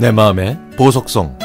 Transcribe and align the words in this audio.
내 0.00 0.10
마음의 0.10 0.56
보석성 0.78 1.36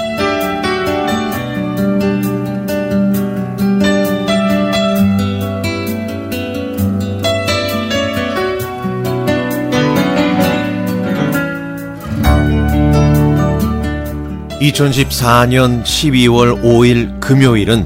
(2014년 14.61 15.83
12월 15.83 16.63
5일) 16.63 17.19
금요일은 17.19 17.85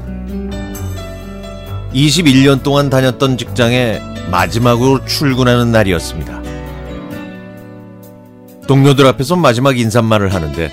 21년 1.92 2.62
동안 2.62 2.88
다녔던 2.88 3.38
직장에 3.38 4.00
마지막으로 4.30 5.04
출근하는 5.04 5.72
날이었습니다. 5.72 6.39
동료들 8.70 9.04
앞에서 9.04 9.34
마지막 9.34 9.76
인사말을 9.76 10.32
하는데 10.32 10.72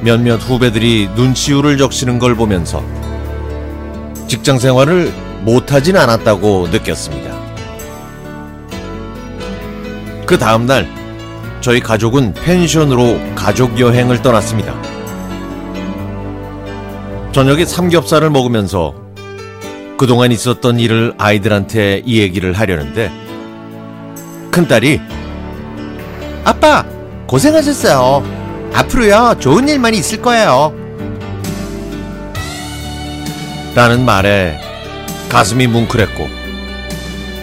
몇몇 0.00 0.36
후배들이 0.36 1.10
눈시울을 1.14 1.76
적시는 1.76 2.18
걸 2.18 2.34
보면서 2.34 2.82
직장 4.28 4.58
생활을 4.58 5.12
못하진 5.42 5.98
않았다고 5.98 6.68
느꼈습니다. 6.68 7.34
그 10.24 10.38
다음날 10.38 10.88
저희 11.60 11.80
가족은 11.80 12.32
펜션으로 12.32 13.20
가족 13.34 13.78
여행을 13.78 14.22
떠났습니다. 14.22 14.74
저녁에 17.32 17.66
삼겹살을 17.66 18.30
먹으면서 18.30 18.94
그동안 19.98 20.32
있었던 20.32 20.80
일을 20.80 21.12
아이들한테 21.18 22.00
이 22.06 22.20
얘기를 22.20 22.54
하려는데 22.54 23.12
큰딸이 24.50 25.23
아빠, 26.44 26.84
고생하셨어요. 27.26 28.70
앞으로요, 28.74 29.36
좋은 29.40 29.66
일만 29.66 29.94
있을 29.94 30.20
거예요. 30.20 30.74
라는 33.74 34.04
말에 34.04 34.60
가슴이 35.30 35.66
뭉클했고, 35.66 36.28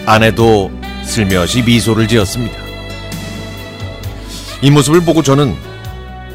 아내도 0.06 0.70
슬며시 1.04 1.62
미소를 1.62 2.06
지었습니다. 2.06 2.56
이 4.62 4.70
모습을 4.70 5.00
보고 5.00 5.22
저는 5.22 5.56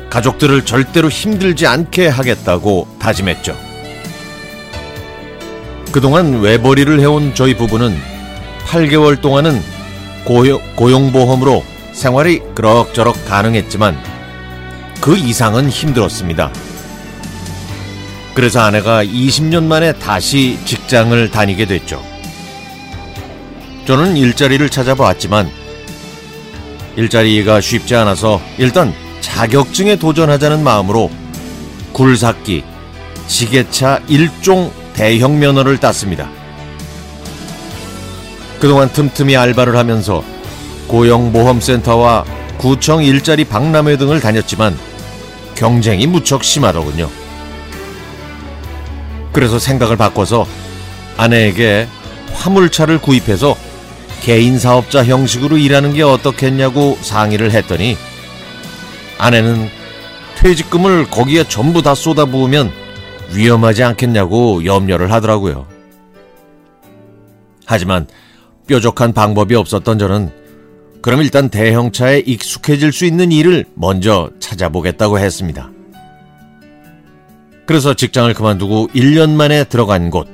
가족들을 0.09 0.65
절대로 0.65 1.07
힘들지 1.07 1.65
않게 1.65 2.07
하겠다고 2.07 2.87
다짐했죠. 2.99 3.55
그동안 5.93 6.41
외벌이를 6.41 6.99
해온 6.99 7.33
저희 7.33 7.55
부부는 7.55 7.97
8개월 8.65 9.21
동안은 9.21 9.61
고용, 10.25 10.59
고용보험으로 10.75 11.63
생활이 11.97 12.41
그럭저럭 12.53 13.25
가능했지만 13.25 13.97
그 15.01 15.17
이상은 15.17 15.67
힘들었습니다. 15.67 16.51
그래서 18.35 18.59
아내가 18.59 19.03
20년 19.03 19.63
만에 19.63 19.93
다시 19.93 20.59
직장을 20.63 21.31
다니게 21.31 21.65
됐죠. 21.65 22.03
저는 23.87 24.15
일자리를 24.15 24.69
찾아봤지만 24.69 25.49
일자리가 26.97 27.61
쉽지 27.61 27.95
않아서 27.95 28.39
일단 28.59 28.93
자격증에 29.21 29.95
도전하자는 29.95 30.63
마음으로 30.63 31.09
굴삭기, 31.93 32.63
지게차 33.25 34.01
1종 34.07 34.71
대형 34.93 35.39
면허를 35.39 35.79
땄습니다. 35.79 36.29
그동안 38.59 38.87
틈틈이 38.93 39.35
알바를 39.35 39.75
하면서 39.75 40.36
고용보험센터와 40.87 42.25
구청 42.57 43.03
일자리 43.03 43.45
박람회 43.45 43.97
등을 43.97 44.19
다녔지만 44.19 44.77
경쟁이 45.55 46.07
무척 46.07 46.43
심하더군요. 46.43 47.09
그래서 49.33 49.59
생각을 49.59 49.97
바꿔서 49.97 50.47
아내에게 51.17 51.87
화물차를 52.33 52.99
구입해서 52.99 53.55
개인 54.21 54.59
사업자 54.59 55.03
형식으로 55.03 55.57
일하는 55.57 55.93
게 55.93 56.03
어떻겠냐고 56.03 56.97
상의를 57.01 57.51
했더니 57.51 57.97
아내는 59.17 59.69
퇴직금을 60.35 61.09
거기에 61.09 61.43
전부 61.47 61.81
다 61.81 61.95
쏟아부으면 61.95 62.71
위험하지 63.33 63.83
않겠냐고 63.83 64.65
염려를 64.65 65.11
하더라고요. 65.11 65.67
하지만 67.65 68.07
뾰족한 68.67 69.13
방법이 69.13 69.55
없었던 69.55 69.99
저는 69.99 70.31
그럼 71.01 71.21
일단 71.21 71.49
대형차에 71.49 72.19
익숙해질 72.25 72.91
수 72.91 73.05
있는 73.05 73.31
일을 73.31 73.65
먼저 73.75 74.29
찾아보겠다고 74.39 75.19
했습니다. 75.19 75.71
그래서 77.65 77.93
직장을 77.93 78.33
그만두고 78.33 78.87
1년 78.95 79.31
만에 79.31 79.65
들어간 79.65 80.09
곳. 80.09 80.27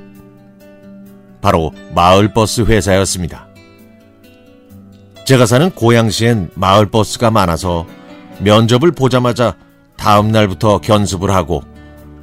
바로 1.40 1.72
마을버스 1.94 2.62
회사였습니다. 2.62 3.48
제가 5.26 5.46
사는 5.46 5.70
고양시엔 5.70 6.50
마을버스가 6.54 7.30
많아서 7.30 7.86
면접을 8.40 8.92
보자마자 8.92 9.56
다음 9.96 10.30
날부터 10.32 10.78
견습을 10.78 11.30
하고 11.30 11.62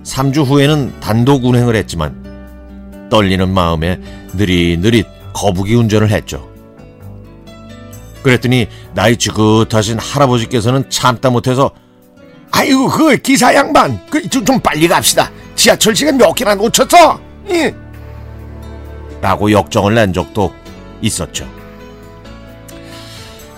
3주 0.04 0.46
후에는 0.46 1.00
단독 1.00 1.46
운행을 1.46 1.76
했지만 1.76 3.10
떨리는 3.10 3.50
마음에 3.50 4.00
느릿느릿 4.34 5.06
거북이 5.34 5.76
운전을 5.76 6.10
했죠. 6.10 6.51
그랬더니 8.24 8.68
나이 8.94 9.18
지긋하신 9.18 10.00
할아버지께서는 10.00 10.90
참다 10.90 11.30
못해서 11.30 11.72
아이고 12.52 12.88
그 12.90 13.18
기사 13.18 13.54
양반 13.56 14.00
그 14.10 14.28
좀 14.30 14.46
좀 14.46 14.60
빨리 14.60 14.88
갑시다 14.88 15.32
지하철 15.56 15.96
시간 15.96 16.18
몇 16.18 16.34
개나 16.34 16.56
놓쳤어 16.56 17.20
예. 17.50 17.74
라고 19.22 19.52
역정을 19.52 19.94
낸 19.96 20.14
적도 20.14 20.54
있었죠. 21.02 21.48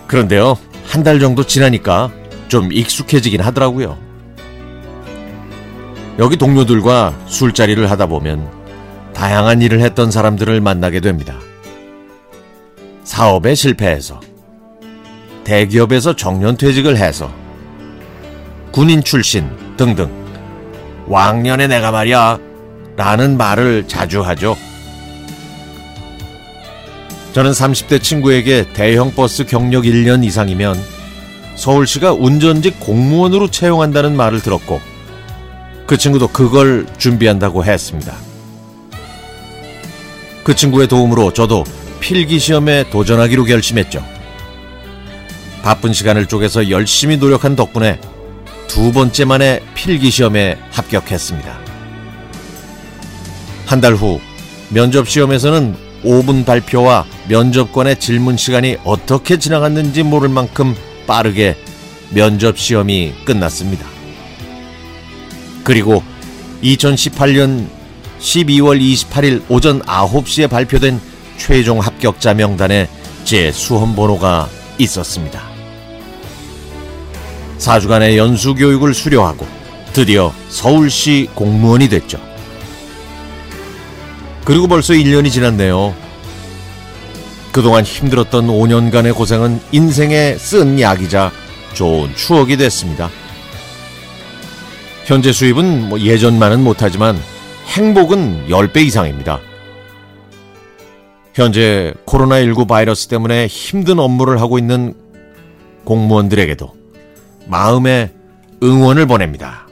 그런데요 0.07 0.57
한 0.85 1.03
달 1.03 1.19
정도 1.19 1.44
지나니까 1.45 2.12
좀 2.47 2.72
익숙해지긴 2.72 3.41
하더라고요. 3.41 3.97
여기 6.19 6.38
동료들과 6.38 7.16
술자리를 7.25 7.90
하다 7.90 8.06
보면 8.06 8.47
다양한 9.13 9.62
일을 9.62 9.80
했던 9.81 10.12
사람들을 10.12 10.62
만나게 10.62 11.00
됩니다. 11.00 11.40
사업에 13.03 13.56
실패해서 13.56 14.19
대기업에서 15.44 16.16
정년퇴직을 16.16 16.98
해서 16.98 17.31
군인 18.72 19.04
출신 19.04 19.50
등등 19.78 20.09
왕년에 21.08 21.68
내가 21.68 21.92
말이야 21.92 22.40
라는 22.96 23.38
말을 23.38 23.88
자주 23.88 24.22
하죠. 24.22 24.56
저는 27.34 27.52
30대 27.52 28.02
친구에게 28.02 28.66
대형 28.74 29.12
버스 29.12 29.46
경력 29.46 29.84
1년 29.84 30.24
이상이면 30.24 30.80
서울시가 31.56 32.14
운전직 32.14 32.80
공무원으로 32.80 33.50
채용한다는 33.50 34.16
말을 34.16 34.42
들었고 34.42 34.80
그 35.88 35.98
친구도 35.98 36.28
그걸 36.28 36.86
준비한다고 36.98 37.66
했습니다. 37.66 38.16
그 40.44 40.56
친구의 40.56 40.88
도움으로 40.88 41.34
저도 41.34 41.64
필기 42.00 42.38
시험에 42.38 42.90
도전하기로 42.90 43.46
결심했죠. 43.46 44.12
바쁜 45.63 45.94
시간을 45.94 46.28
쪼개서 46.28 46.69
열심히 46.69 47.18
노력한 47.18 47.56
덕분에 47.56 48.00
두 48.68 48.91
번째 48.91 49.25
만에 49.25 49.63
필기 49.74 50.12
시험에 50.12 50.57
합격했습니다. 50.72 51.57
한 53.66 53.81
달 53.81 53.94
후 53.96 54.19
면접 54.69 55.09
시험에서는 55.09 55.75
5분 56.03 56.46
발표와 56.46 57.06
면접관의 57.30 58.00
질문 58.00 58.36
시간이 58.38 58.77
어떻게 58.83 59.39
지나갔는지 59.39 60.04
모를 60.04 60.27
만큼 60.30 60.75
빠르게 61.07 61.56
면접 62.10 62.57
시험이 62.60 63.13
끝났습니다. 63.25 63.88
그리고 65.63 66.04
2018년 66.62 67.68
12월 68.19 68.80
28일 68.81 69.44
오전 69.50 69.81
9시에 69.81 70.50
발표된 70.50 71.00
최종 71.38 71.80
합격자 71.80 72.33
명단에 72.33 72.89
제 73.24 73.51
수험 73.51 73.95
번호가 73.95 74.50
있었습니다. 74.77 75.52
4주간의 77.63 78.18
연수 78.18 78.56
교육을 78.56 78.94
수료하고 78.94 79.48
드디어 79.94 80.33
서울시 80.50 81.30
공무원이 81.33 81.88
됐죠. 81.88 82.19
그리고 84.44 84.68
벌써 84.68 84.94
1년이 84.94 85.31
지났네요. 85.31 85.95
그동안 87.54 87.83
힘들었던 87.83 88.48
5년간의 88.48 89.15
고생은 89.15 89.62
인생에 89.71 90.36
쓴 90.38 90.80
약이자 90.80 91.31
좋은 91.74 92.13
추억이 92.15 92.57
됐습니다. 92.57 93.10
현재 95.06 95.31
수입은 95.31 95.89
뭐 95.89 96.00
예전만은 96.00 96.63
못하지만 96.63 97.18
행복은 97.68 98.48
10배 98.50 98.77
이상입니다. 98.86 99.39
현재 101.33 101.94
코로나19 102.06 102.68
바이러스 102.68 103.07
때문에 103.07 103.48
힘든 103.48 104.00
업무를 104.00 104.42
하고 104.42 104.57
있는 104.57 104.94
공무원들에게도 105.86 106.82
마음에 107.53 108.11
응원을 108.63 109.05
보냅니다. 109.05 109.67